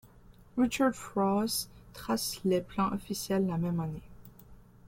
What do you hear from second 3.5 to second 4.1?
même année.